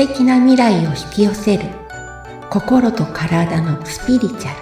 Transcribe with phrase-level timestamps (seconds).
[0.00, 1.64] 敵な未来を引き寄せる。
[2.48, 4.60] 心と体のスピリチュアル。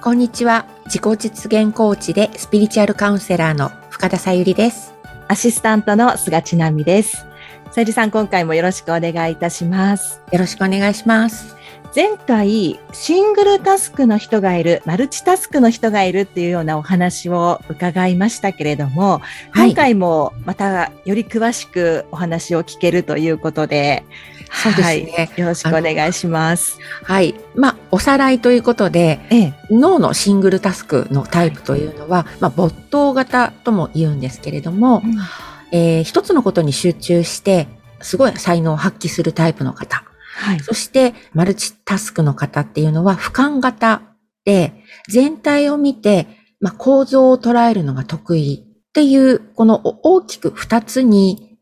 [0.00, 0.64] こんにちは。
[0.86, 4.94] 自己実現コーチでスピリチュアルカウンセラーの深田さゆりです。
[5.28, 7.26] アシスタントの菅千奈美です。
[7.70, 10.22] さゆりさん今回もよろしくお願いいたします。
[10.32, 11.59] よろしくお願いします
[11.94, 24.04] 前回、シングルタスクの人がいる、マルチタスクの人がいるっていうようなお話を伺いましたけれども、はい、今回もまたより詳しくお話を聞けるということで、
[24.52, 26.78] そうですね、はい、よろしくお願いします。
[27.02, 27.34] はい。
[27.56, 35.18] まあ、おさらいということで、ええ、脳のシングルタスクのタイプというのは、まあ、没頭型とも言うんですけれども、うん、
[35.72, 37.66] えー、一つのことに集中して、
[38.00, 40.04] すごい才能を発揮するタイプの方。
[40.40, 44.02] はい、そして、マルチタスクの方っていうのは俯瞰型
[44.46, 44.72] で、
[45.08, 46.26] 全体を見て、
[46.60, 51.58] まあ、構造を捉えるのが得意っていう、この大きく二つに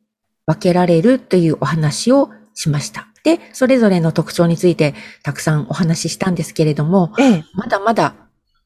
[0.47, 3.09] 分けられるというお話をしました。
[3.25, 8.15] で、それぞれの特徴についてたくさんお話ししたんですけれども、ええ、まだまだ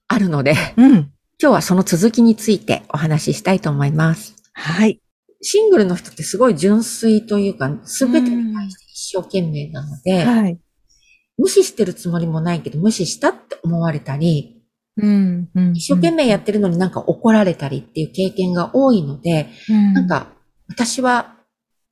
[0.09, 4.37] あるので、うん、今日はその続きについてお話ししたいと思います。
[4.53, 5.01] はい。
[5.41, 8.82] シングルの人ってすごい純粋というか、すべてに対して
[9.13, 10.59] 一生懸命なので、はい、
[11.37, 14.63] 無視してるつもりもないけど、無視したって思われたり、
[14.97, 20.29] うんうん、一生懸命やってるのになんか怒られたりっていう経験が多いので、うん、なんか
[20.69, 21.37] 私は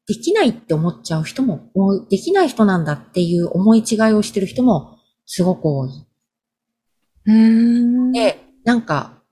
[0.06, 1.70] できないって思っちゃう人も
[2.10, 5.90] できない人なんだっていう思い違いをしてる人もすごく多い。
[8.12, 9.22] で、なんか、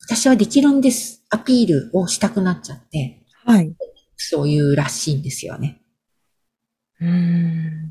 [0.00, 1.24] 私はできるんです。
[1.30, 3.72] アピールをしたくなっちゃって、はい。
[4.16, 5.81] そういうらしいんですよね。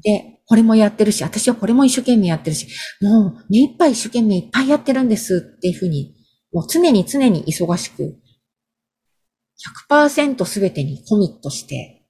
[0.03, 2.67] で、これもやってるし、私はこれも一生懸命やってるし、
[3.01, 6.15] もう目いっぱい一生懸命いっぱいやってるんですっていうふうに、
[6.51, 8.17] もう常に常に忙しく、
[9.89, 12.03] 100%すべてにコミットして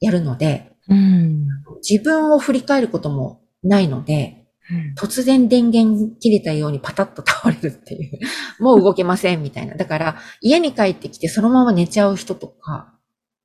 [0.00, 1.46] やるので、うん、
[1.88, 8.20] 自分を振り返ることもないので、うん、突然電源切れたようにパタッと倒れるっていう、
[8.62, 9.74] もう動けませんみたいな。
[9.74, 12.94] だから、家に帰ってきてそのまま寝ちゃう人とか、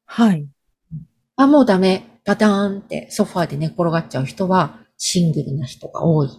[0.05, 0.47] はい。
[1.35, 2.10] あ、もうダメ。
[2.25, 6.29] パターンってソファーで寝転がっちゃう人はシングルな人が多い。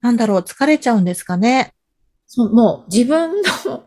[0.00, 1.72] なんだろう、疲れちゃうんですかね？
[2.26, 3.84] そう、もう自分の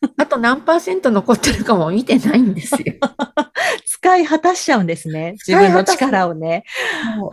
[0.16, 2.94] あと何パーセント残ってるかも見てないんですよ。
[3.86, 5.32] 使い果たしちゃうんですね。
[5.46, 6.64] 自分の力をね。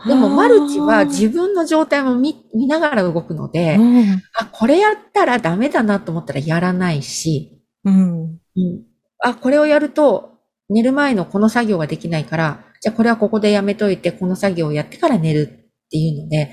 [0.08, 8.84] でも、マルチは自分の状態も見見ながら動くので、うん、あ、これやったらダメだなと思ったらやらないし、うん、うん、
[9.20, 16.52] あ、これをやると寝る前のこの作業ができないから、じゃあこれはここでやめといて、この作業をやってから寝るっていうので、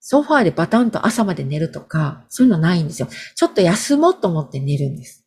[0.00, 3.08] ソファーでバタンと朝まで寝るとか、そういうのないんですよ。
[3.34, 5.24] ちょっと休もうと思って寝るんです。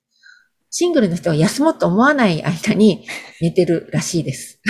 [0.69, 3.07] シングルの人は休もうと思わない間に
[3.41, 4.61] 寝てるらしいです。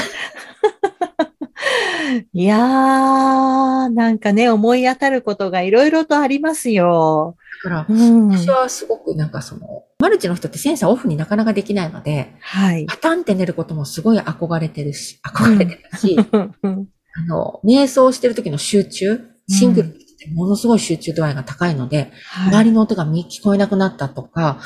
[2.31, 7.35] いやー、なんかね、思い当たることがいろいろとありますよ。
[7.63, 12.85] だから、うん、私はすごくなんかその、マルチの人ってセンサーオフになかなかできないので、はい。
[12.85, 16.87] パタンって寝ることもすごい憧れてるし、憧れてるし、うん、
[17.17, 22.11] あの、瞑想してる時の集中、シングルってものすごい集中度合いが高いので、
[22.45, 24.59] うん、周りの音が聞こえなくなったとか、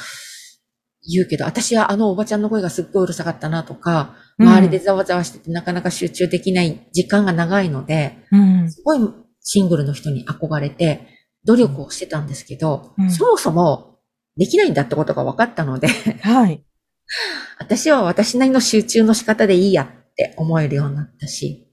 [1.09, 8.99] 言うけど、私はあのおばちゃんの声がすっごいうるさかったなとか、周りでざわざわしててなかなか集中できない時間が長いので、うん、すごい
[9.41, 11.07] シングルの人に憧れて、
[11.45, 13.99] 努力をしてたんですけど、うん、そもそも
[14.37, 15.87] できないんだってことが分かったので
[16.21, 16.63] はい。
[17.59, 21.69] 私は私なりの集中の仕方でいいやって思えるようになったし。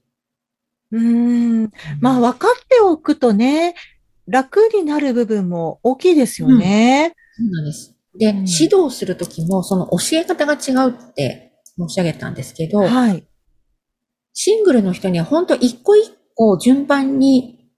[0.91, 1.71] うん。
[1.99, 3.75] まあ分かっておくとね、
[4.27, 7.15] 楽になる部分も大きいですよね。
[7.39, 7.95] うん、そうなんです。
[8.17, 13.25] で、うん、指導するときもその教え方が違うって申し上げたんですけど、はい。
[14.33, 17.69] シングルの人には本当一個一個順番に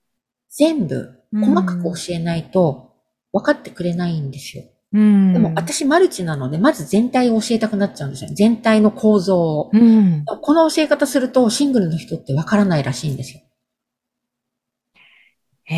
[0.50, 2.94] 全部細かく教えないと
[3.32, 4.64] 分かってくれないんですよ。
[4.94, 8.30] うん、でも私マルチなので、まず全体を教えたくなっちゃうんですよ。
[8.34, 9.72] 全体の構造を。
[9.74, 13.42] うん、この教え方するとシングルの人って分からないらしいんですよ。
[15.66, 15.76] へ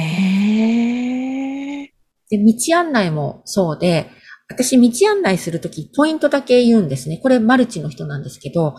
[1.84, 1.88] ー。
[2.30, 4.10] で、道案内もそうで、
[4.50, 7.18] 私道案内するときポイントだけ言うんですね。
[7.18, 8.76] これマルチの人なんですけど、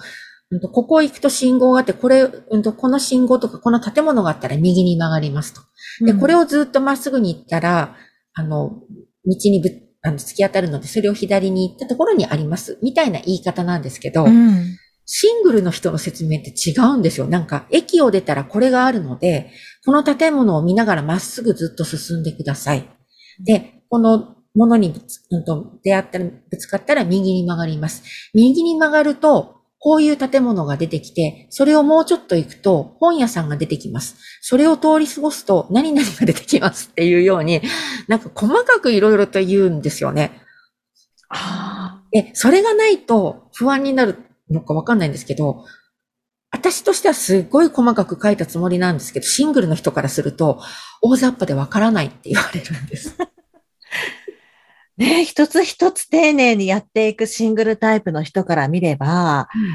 [0.72, 5.60] ここ行くと信号があって、これ、この信号とかこの建物があったら右に曲がりますと。
[6.04, 7.96] で、これをずっとまっすぐに行ったら、
[8.34, 8.82] あの、
[9.24, 9.70] 道にぶ
[10.02, 12.78] あの突き当たるので、それを左に行ったところにあります。
[12.80, 17.26] みたいな言い方なんですけど、うん、シングルの人の説明って違うんですよ。
[17.26, 19.50] なんか、駅を出たらこれがあるので、
[19.84, 22.88] この建物を見ながらまっすぐずっと進んでください。
[23.44, 28.04] で、このものにぶつ、うんと、出会ったら、ぶつかったら右に曲がります。
[28.32, 29.55] 右に曲がると、
[29.86, 34.16] こういう建物が出てきて、それをもうちょっと行くと本屋さんが出てきます。
[34.40, 37.62] それを通り過ごすと何々が出てきますっていうように、
[38.08, 40.42] なんか細かくいろいろと言うんですよね。
[42.10, 44.18] で、それがないと不安になる
[44.50, 45.64] のかわかんないんですけど、
[46.50, 50.60] 私としてはすっごい細かく書いたつもりなんですけど、シングルの人からすると、
[51.00, 53.16] 大雑把でわからないって言われるんです。
[54.96, 59.70] ね一つ一つ丁寧にやっていくシングルタイプの人から見れば、うん、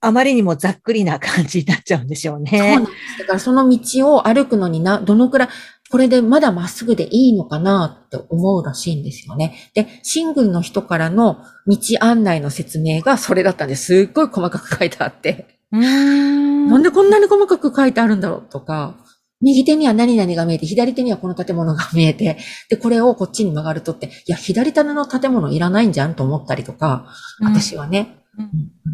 [0.00, 2.50] あまりにもざっくりな感じになっちゃうんでしょうね。
[2.50, 3.18] そうなんです。
[3.20, 5.48] だからその道を歩くのにな、どのくらい、
[5.90, 9.70] これでまだまっすぐでいいのかなって思うらしいんですよね。
[9.74, 15.58] で、シングルの人からの道案内の説明がそれだったんですっごい細かく書いてあって。
[15.72, 18.96] うんなんでこんなに細かく書いてあるんだろうとか、
[19.44, 22.38] 右手には何々が見えて、左手にはこの建物が見えて、
[22.70, 27.06] で、これをこっちに曲がるとって、いや、左手の建物いらないんじゃんと思ったりとか、
[27.40, 28.42] 私はね、う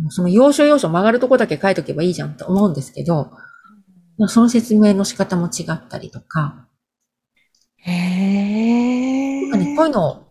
[0.09, 3.31] ん、その要所要所曲がるとこだけ書いとけばいいじゃんと思うんですけど、
[4.29, 6.67] その説明の仕方も違ったりとか。
[7.77, 9.49] へー。
[9.49, 10.30] なんかね、こういうのを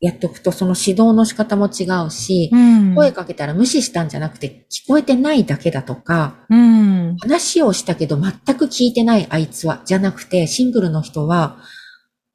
[0.00, 11.58] やっておくと、その指導の仕方も違うし、うん、声かけたら無視したんじゃなくて、聞こえてないだけだとか、うん、話をしたけど全く聞いてないあいつは、じゃなくて、シングルの人は、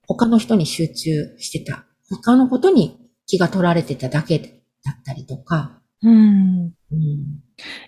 [0.07, 1.85] 他の人に集中してた。
[2.09, 4.39] 他のことに気が取られてただけ
[4.83, 5.79] だったりとか。
[6.01, 6.73] うん。
[6.91, 7.41] うん、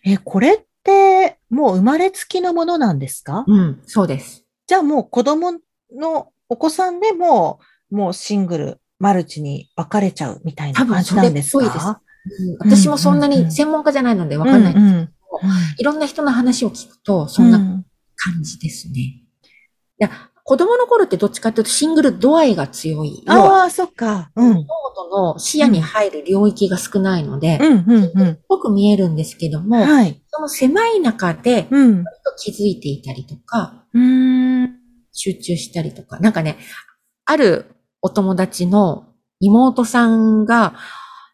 [0.05, 3.43] え、これって、もう生まれつきのものなんですか？
[3.47, 4.45] うん、そうです。
[4.67, 5.53] じゃあもう子供
[5.95, 7.59] のお子さんでも、
[7.89, 11.65] もうシングルマルチに分かれちゃうみたいな感じなんですか？
[11.65, 11.93] 多分それっ
[12.61, 12.77] ぽいです。
[12.79, 15.83] 私もそんなに専門家じゃないので分かんないんですけど、うんうん、い。
[15.83, 17.59] ろんな人の話を聞くと、そんな
[18.15, 18.99] 感じですね。
[19.01, 19.25] い
[19.97, 20.09] や、
[20.45, 23.23] 子供の頃ってどっちかというとシングル度合いが強い。
[23.27, 24.31] ああ、そっか。
[24.35, 24.53] うん。
[24.53, 32.05] 物事の視野に入る領域が少ないので、うんうんうん、っぽく見えるんですけども、はい、その狭い中で、うん、
[32.37, 34.79] 気づいていたりとか、うん、
[35.11, 36.57] 集中したりとか、なんかね、
[37.25, 37.65] ある
[38.03, 39.07] お友達の
[39.39, 40.75] 妹さんが、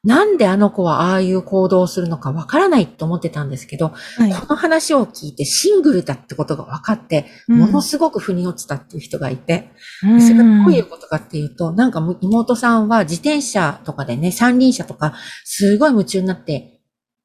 [0.03, 9.71] なんであの子はああいう行動をするのかわからないと思ってたんですけど、はい、この話を聞いてシングルだってことが分かって、ものすごく腑に落ちたっていう人がいて、
[10.03, 16.79] うん、それがどういうことかっていうと、なんか妹さんは自転車とかでね、三輪車とか、すごい夢中になって、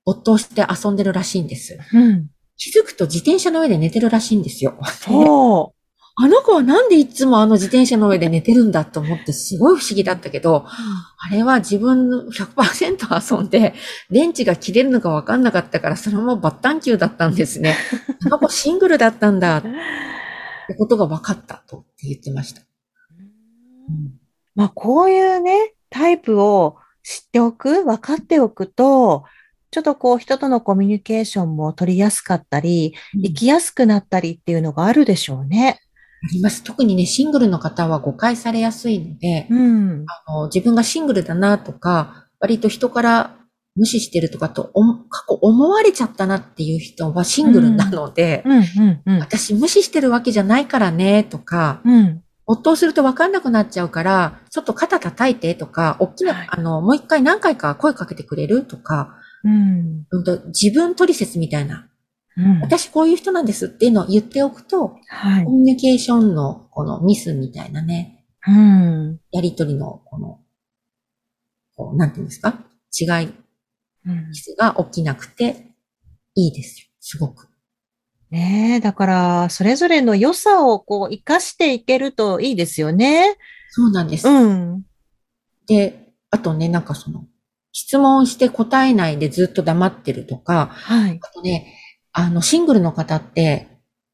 [0.04, 1.78] 没頭して遊んでるらしいんです。
[1.92, 4.76] うん、気づくと自転車の上で寝てるらしいんですよ。
[6.16, 13.74] あの子はなんでいつもあの自転車の上で寝てるんだと思ってすごい不思議だったけど、あれは自分100%遊んで、
[14.10, 17.76] 電池が切れるのかわかんなかったから、それもバッタン球だったんですね。
[18.26, 22.62] あの子シングルだったんだってことが分かったと言ってました。
[23.88, 24.14] うん、
[24.54, 29.24] まあこういうね、タイプを知っておく、分かっておくと、
[29.72, 35.80] ちょっとこう人とのコミュニケーションも取りやすかったり、生きやすくなったりっていうのがあるでしょうね。
[36.24, 36.64] あります。
[36.64, 43.36] 特にね、シングルの方は誤解されやすいので、うん、あの自分がシングルだなとか、割と人から
[43.76, 44.70] 無視してるとかと、
[45.10, 48.44] 過去思われちゃったなっていう人はシングルなので、
[49.20, 60.06] 私無視してるわけじゃないからね、とか、うん、夫をすると分かんなくなっちゃうから、ちょっと肩叩いてとか、大きな、はい、あの、もう一回何回か声かけてくれるとか、うん、
[60.58, 61.88] 自分取説みたいな
[62.36, 70.40] うん、私こういう人なんですっていうのを言っておくと、はい、コミュニケーションのこのミスみたいなね、うん、やりとりのこの、
[71.76, 72.64] こうなんていうんですか？
[72.98, 73.26] 違い、
[74.04, 75.72] ミスが起きなくて
[76.34, 76.88] いいですよ。
[77.00, 77.48] すごく。
[78.30, 83.36] ねえ、だから、それぞれの良さをこう、活かしていけるといいですよね。
[83.70, 84.26] そうなんです。
[84.26, 84.82] うん。
[85.68, 87.26] で、あとね、なんかその、
[87.70, 91.20] 質問して答えないでずっと黙ってるとか、はい。
[91.22, 91.76] あとね、
[92.14, 93.68] あの、シングルの方って、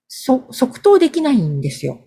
[0.09, 2.01] そ、即答できないんですよ。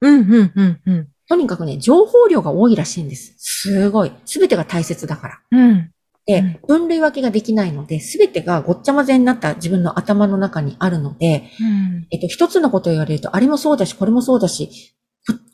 [0.00, 1.08] うん、うん、うん、うん。
[1.28, 3.34] とにかくね、情報量が多いらしいんです。
[3.38, 4.12] すごい。
[4.26, 5.40] すべてが大切だから。
[5.50, 5.90] うん。
[6.26, 14.94] で、分類分けができないので、すべてがごっちゃ混ぜになった自分の頭の中にあるので、うん、えっと、一つのことを言われると、あれもそうだし、これもそうだし、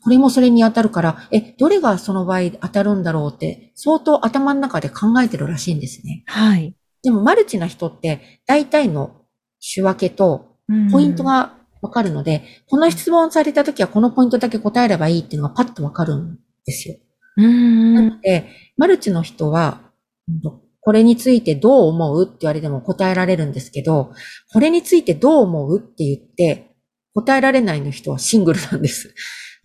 [0.03, 6.23] これもそれに当たるから、え、どれがその場合当たるんだろうって、相当頭の中で考えてるらしいんですね。
[6.25, 6.75] はい。
[7.03, 9.21] でも、マルチな人って、大体の
[9.59, 10.55] 仕分けと、
[10.91, 16.95] ポイントがわかるので、この質問されたときはこのポイントだけ答えればいいっていうのがパッとわかるんですよ。
[17.37, 19.81] なので、マルチの人は、
[20.81, 24.11] これについてどう思うって言われても答えられるんですけど、
[24.51, 26.75] これについてどう思うって言って
[27.13, 29.13] 答えられないの人はシングルなんです。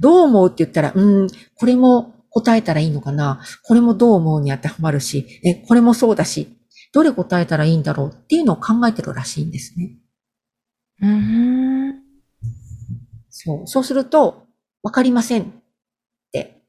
[0.01, 6.59] どう思うって言ったら、うん、これも答えたらいいのかなこれもどう思うに当てはまるし、え、これもそうだし、
[6.93, 9.97] どれ答えたらいいんだろうっていうのを考えてるらしいんですね。
[11.01, 12.03] うん。
[13.31, 13.67] そう。
[13.67, 14.47] そうすると、
[14.83, 15.47] わかりませんっ
[16.33, 16.63] て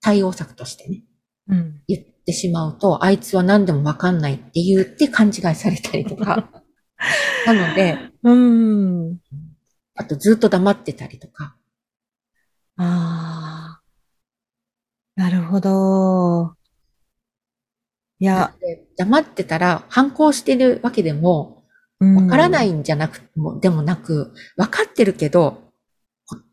[0.00, 1.02] 対応策としてね、
[1.48, 6.50] うん、言ってしまうと、あいつは何でもわかんないって言って勘違いされたりとか。
[7.46, 9.18] なので、うん。
[9.94, 11.56] あとずっと黙ってたりとか。
[12.76, 13.82] ああ。
[15.16, 16.57] なるほど。
[18.20, 18.54] いや。
[18.96, 21.64] 黙ってたら反抗してるわけでも、
[22.00, 23.20] わからないんじゃなく、
[23.60, 25.72] でもなく、わかってるけど、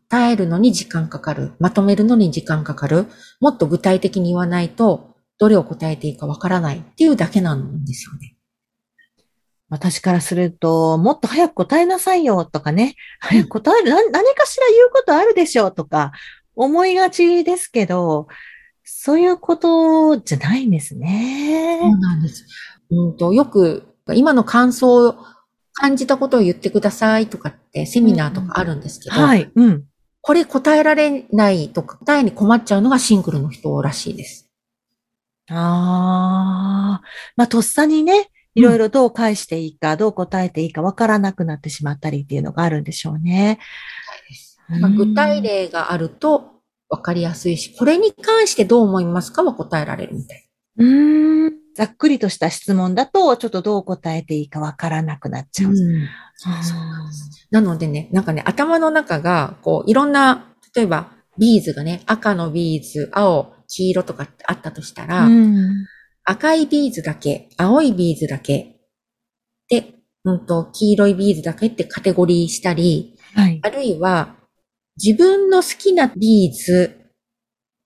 [0.10, 1.54] 答えるのに時間かかる。
[1.60, 3.08] まとめるのに時間かかる。
[3.40, 8.36] もっと具体的に言わないと、どれを答えていいかわからないっていうだけなんですよね。
[9.70, 16.12] 私からすると、もっと早く答えなさいよとかね、早く答える、何かしら言うことあるでしょうとか
[16.56, 18.28] 思いがちですけど、
[18.86, 21.80] そういうことじゃないんですね。
[21.82, 22.46] そうなんです。
[22.92, 25.16] うんと、よく今の感想を
[25.74, 29.52] 感じたことを言ってくださいとかってセミナーとかあるんですけど、うん、はい。
[29.54, 29.84] うん。
[30.22, 34.50] これ答えられないとか、答えに困っちゃうのがシングルの人らしいです。
[35.50, 37.06] ああ。
[37.36, 43.60] まあ、とっさにね、いろいろどう返していいか、うん、どう答えていいかわからなくなってしまったりっていうのがあるんでしょうね。
[44.68, 46.55] まあ、具体例があると
[46.90, 49.44] わかりやすいし、これに関してどう思いますか？
[49.44, 50.48] は答えられるみたい。
[50.78, 51.54] うん。
[51.76, 55.72] ざっくりとした質問だと、ちょっとどう答えていいかわからなくなっちゃう。
[55.72, 55.76] うん、
[56.36, 65.86] そうなんですなのでね、なんかね、頭の中が、こう、いろんな、例えば、ビーズがね、赤のビーズ、青、黄色とかってあったとしたら、うん、
[66.24, 68.80] 赤いビーズだけ、青いビーズだけ、
[69.68, 74.35] で、うんと、黄色いビーズだけってカテゴリーしたり、はい、あるいは、
[75.02, 77.12] 自分の好きなビーズ、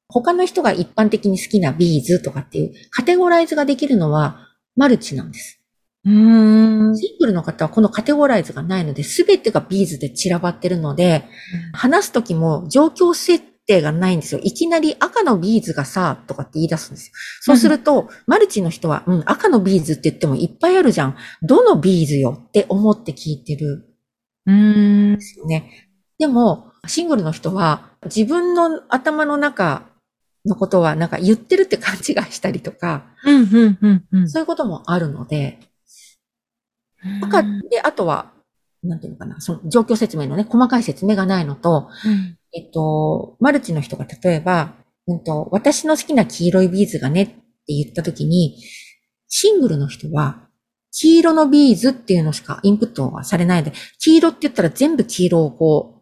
[0.07, 5.59] 他の人が一般的に好きなビーズとかっていうカテゴライズができるのはマルチなんです。
[6.05, 6.95] うん。
[6.97, 11.25] シングルの方はこのカテゴライズがないので、すべてがビーズで散らばってるので、
[11.65, 14.41] うん、話すときも状況設定がないんですよ。
[14.43, 17.13] いきなり赤のビーズがさ、とかって言い出すんですよ。
[17.41, 21.17] そうすると、うん、マルチの人は、うん、赤のビーズって言ってもいっぱいあるじゃん。
[21.41, 23.95] どのビーズよって思って聞いてる。
[24.45, 25.15] うん。
[25.15, 25.89] ですよね。
[26.17, 29.83] でも、シングルの人は自分の頭の中
[30.45, 33.05] のことはなんか言ってるって勘違いしたりとか、
[34.27, 35.59] そういうこともあるので、
[37.21, 38.31] 赤で、あとは、
[38.83, 44.73] なんていうのかな、その状況説明のね、細かい説明がないのと、うん、えっと、マルチの人が例えば、
[45.07, 47.35] うんと、私の好きな黄色いビーズがねって
[47.67, 48.57] 言ったときに、
[49.27, 50.47] シングルの人は、
[50.91, 55.98] 黄色のビーズっていうのしかインプットはされないので、黄色って言ったら全部黄色をこう、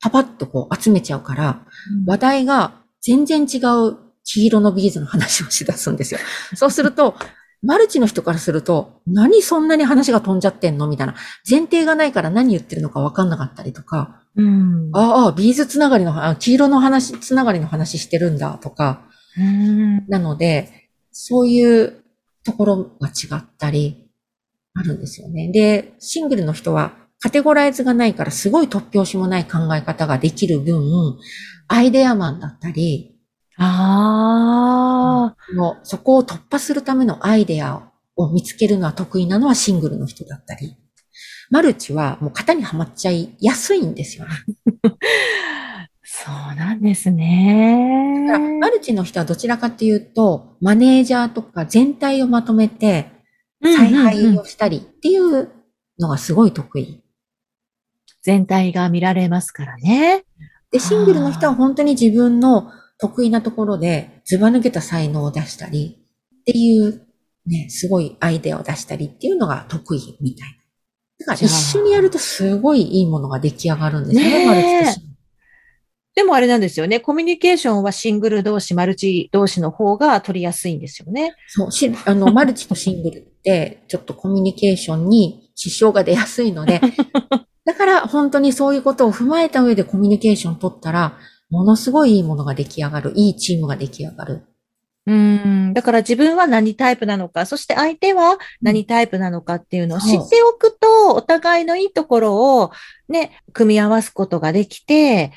[0.00, 1.62] パパッとこう集めちゃうから、
[2.06, 6.20] 話題が全然違う黄色のビーズの話をしだすんですよ。
[6.54, 7.14] そうすると、
[7.62, 10.86] マルチの人からすると、何そんなに話が飛んじゃってんの？
[10.86, 11.14] みたいな。
[11.48, 22.04] 前提がないから何言ってるのか分かんなかったりとか、うん、ああ、ビーズつながりの、あ黄色の話、つながりの話してるんだとか、うん、なので、そういう
[22.44, 24.06] ところが違ったり、
[24.74, 25.50] あるんですよね。
[25.50, 26.92] で、シングルの人は
[27.26, 31.18] カテゴライズがないからすごい突拍子もない考え方ができる分、
[31.66, 33.16] アイデアマンだったり、
[33.56, 35.52] ああ。
[35.56, 40.76] もうそこを突破するためのアイデアを見つけるのは得意なのはシングルの人だったり。
[41.50, 44.30] マルチはもう型にはまっちゃいやすいんですよね。
[46.04, 48.26] そうなんですね。
[48.28, 53.10] だからマルチの人はどちらかというと、マネージャーとか全体をまとめて、
[53.60, 55.50] 采配をしたりっていう
[55.98, 57.02] のがすごい得意。
[58.26, 60.24] 全体が見られますからね。
[60.72, 65.96] で、シングルの人は本当に自分の得意なところでずば抜けた才能を出したり
[66.40, 67.06] っていう
[67.46, 70.56] ね、すごいアイデアを出したりっていうのが得意みたいな。
[71.20, 75.06] だから一緒にやるとすごいいいものが出来上がるんですね、マルチと
[76.16, 76.98] でもあれなんですよね。
[76.98, 81.36] コミュニケーションはシングル同士、マルチ同士の方が取りやすいんですよね。
[81.46, 86.80] そう、しあの、 マルチとシングルって、ちょっとコミュニケーションに支障が出やすいので、
[87.66, 91.18] だから本当にそういうことを踏まえた上でコミュニケーションを取ったら、
[91.50, 93.12] ものすごいいいものが出来上がる。
[93.16, 94.46] いいチームが出来上がる。
[95.06, 95.72] うん。
[95.74, 102.70] だから自分は何タイプなのか、そして相手は何タイプなのかっていうのを知っておくと、お互いのいいところを
[103.08, 105.32] ね、組み合わすことができて、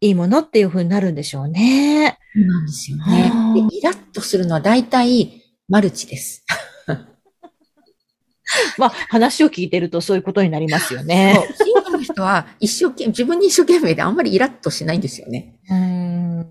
[0.00, 2.18] いいものっていうふうになるんでしょうね。
[2.34, 3.32] そうなんですよね。
[3.68, 6.44] でイラッとするのは大体マルチです。
[8.76, 11.48] まあ、話を聞いてるとそういうことになりますよね。
[11.62, 15.56] シングルの人は一生懸命、自分に一生懸命であんまりイラッとしないんですよね。
[15.70, 16.46] うん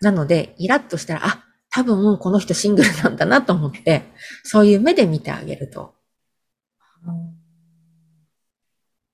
[0.00, 4.02] なので、イラッとしたら、あ、多分この人シングルなんだなと思って、
[4.42, 5.94] そういう目で見てあげると。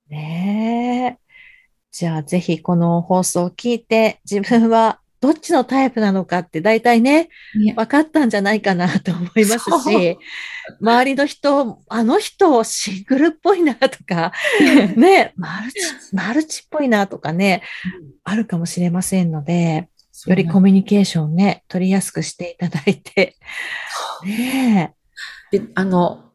[0.09, 1.29] ねえ。
[1.91, 7.29] じゃあぜひこの放送を聞いて自分はどっちのタイプなのかって大体ね、
[7.75, 10.17] 分かったんじゃないかなと思いますし、
[10.81, 14.31] 周りの人、あの人シングルっぽいなとか、
[14.95, 15.79] ね、マルチ、
[16.13, 17.63] マルチっぽいなとかね、
[18.23, 19.89] あるかもしれませんので、
[20.25, 23.35] よりコミュニケーションね、取りやすくしていただいて。
[24.25, 24.93] ね
[25.51, 26.31] で、あの、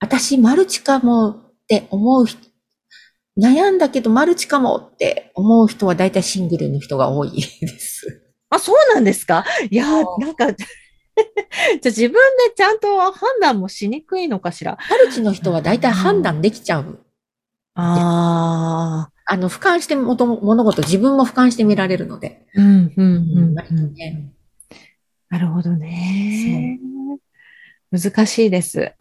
[0.00, 2.38] 私マルチかもって思う人、
[3.38, 8.19] 悩んだけどマルチかもって思う人は大体シングルの人が多いです。
[8.50, 9.44] あ、そうなんですか？
[9.70, 9.86] いや、
[10.18, 10.66] なんか じゃ
[11.84, 12.18] 自分で
[12.56, 14.76] ちゃんと判断もしにくいのかしら？
[14.90, 16.98] マルチの人は大体判断できちゃう。
[17.74, 19.12] ああ。
[19.32, 22.44] あの、俯瞰してもと物事、自分も俯瞰して見られるので。
[22.54, 23.54] うん、うん、うん。
[23.94, 24.32] ね、
[25.28, 26.80] なるほどね。
[27.92, 28.92] 難しいです。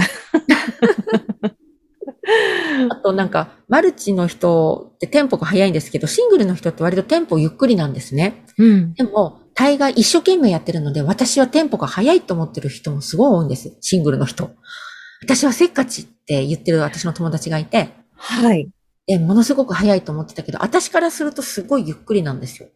[2.91, 8.45] あとなんか、マルチの人ってテンポが速いんですけど、シングルの人って割とテンポゆっくりなんですね。
[8.59, 8.93] うん。
[8.93, 13.75] でも、大概一生懸命やってるので、私はテンポが速いと思ってる人もすごい多いんです。
[13.81, 14.51] シングルの人。
[15.21, 17.89] 私はせっかちって言ってる私の友達がいて。
[18.15, 18.69] はい。
[19.05, 22.69] で、ものすごく速いと思ってたけど、私からするとすごいゆっくりなんですよ。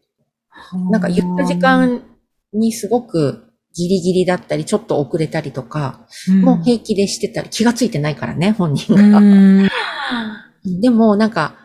[0.90, 2.02] なんか言った時間
[2.52, 6.06] にすごくギリギリだったり、ちょっと遅れたりとか、
[6.42, 9.22] もう平気でしてたり、気がついてないからね、本人が。
[10.82, 11.56] でも、なんか、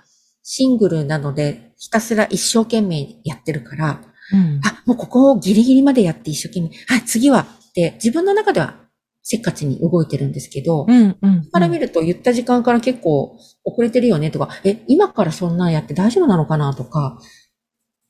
[0.43, 8.73] シングルなので、ひたすら一生懸命やってるから、うん、あ、もうここをギリギリまでやって一生懸命、はい、次はって自分の中では
[9.21, 17.19] せっかちに動いてるんですけど、うんうん、から見ると言った時間から結構遅れてるよねとか、え、今からそんなんやって大丈夫なのかなとか、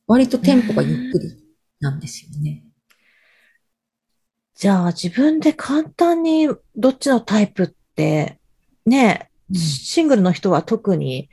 [0.06, 1.36] 割とテンポがゆっくり
[1.80, 2.64] なんですよね。
[4.54, 8.38] じゃあ自分で簡単にどっちのタイプって、
[8.86, 11.28] ね、シングルの人は特に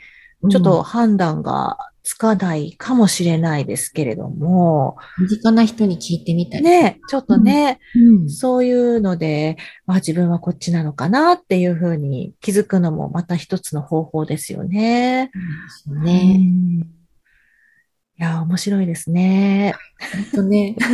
[0.51, 4.95] ちょっと判断がつかないかもしれないですけれども。
[5.19, 6.61] 身近な人に聞いてみたい。
[6.61, 15.31] ね、ちょっとね、うん、そういうので、あ、自分はこっちなのかなっていうふうに気づくのもまた一つの方法ですよね。
[15.85, 16.43] うん、ね、うん。
[16.79, 16.85] い
[18.15, 19.75] や、面白いですね。
[20.13, 20.77] 本当ね。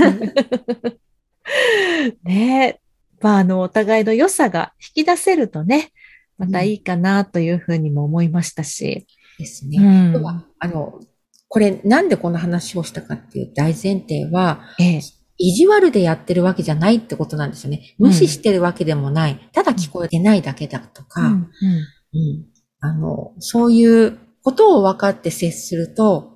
[2.26, 2.80] ね
[3.22, 5.92] まあ、あの、お互いの良さが引き出せるとね、
[6.40, 9.06] またいいかなというふうにも思いましたし。
[9.38, 9.78] ですね。
[10.14, 10.26] うん、
[10.60, 11.00] あの、
[11.48, 15.02] これなんでこの話をしたかっていう大前提は、ええ、
[15.38, 17.96] 意地悪でやってるわけじゃないってことなんですよね。
[18.00, 19.34] 無視してるわけでもない。
[19.34, 22.46] うん、ただ聞こえてないだけだとか、うん、うん、
[22.80, 26.34] あの、そういうことを分かって接すると、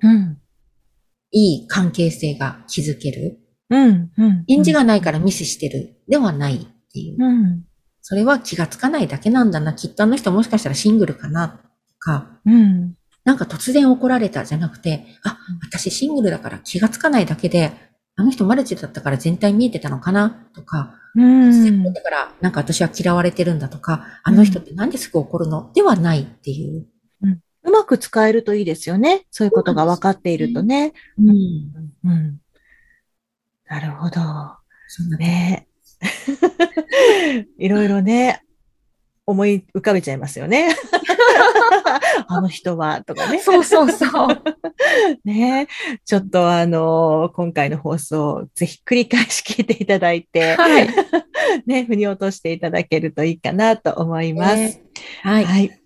[1.30, 3.40] いい関係性が築ける。
[3.70, 6.58] うんうん、返事がないからミスしてるではないっ
[6.92, 7.16] ていう。
[7.18, 7.64] うん、
[8.00, 9.74] それは気がつかないだけなんだな。
[9.74, 11.67] きっとあの人もしかしたらシングルかなと
[11.98, 17.72] か、うん、なんか突然怒られたじゃなくて、あ、私シングルだから気がつかないだけで、
[18.16, 20.30] あの人マルチだったから全体見えてたのかな？
[20.54, 25.70] とか、うん、突然だからなんか私は嫌われてるんだとか、あの人ってなんですぐ怒るの？
[25.74, 26.86] ではないっていう。
[27.64, 29.26] うまく使えるといいですよね。
[29.30, 30.94] そういうことが分かっているとね。
[31.18, 31.34] うん。
[32.04, 32.40] うん。
[33.66, 34.20] なるほど。
[35.18, 35.68] ね。
[37.58, 38.42] いろいろね、
[39.26, 40.74] 思い浮かべちゃいますよね。
[42.28, 43.38] あの人は、とかね。
[43.38, 44.42] そうそうそう。
[45.24, 45.68] ね
[46.04, 50.88] ちょっとあの、今回の放送、ぜひ繰り返し聞いていただいて、はい、
[51.66, 54.56] ね、振り落としていただけるといいかなと思います。
[54.56, 55.77] えー、はい、はい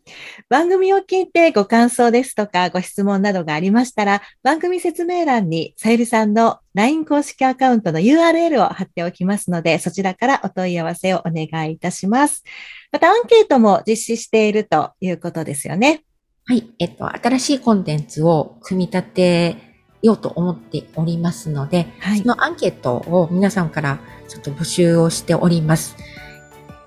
[0.48, 12.44] 番組を聞いてご感想ですとかご質問などがありましたら、番組説明欄にさゆりさんの LINE 公式アカウントの URL を貼っておきますので、そちらからお問い合わせをお願いいたします。
[12.90, 16.04] またアンケートも実施しているということですよね。
[16.44, 16.70] はい。
[16.78, 19.56] えっと、新しいコンテンツを組み立て
[20.02, 25.96] ようと思っておりますので、はい、そのアンケートを皆さんからちょっと募集をしております。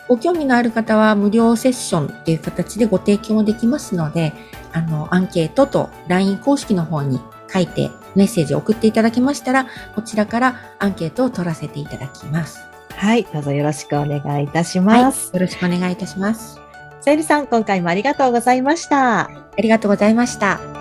[0.08, 4.34] ご興味のある方は無料セッションっていう形でご提供できますので、
[4.72, 7.20] あの、アンケートと LINE 公式の方に
[7.52, 12.60] 書いてメッセージを送っていただけましたら、こちらからアンケートを取らせていただきます。
[12.96, 15.32] はい、どうぞよろしくお願いいたします。
[15.32, 16.60] はい、よろしくお願いいたします。
[17.02, 19.22] さゆりさん、今回もありがとうございました。
[19.22, 20.75] ありがとうございました。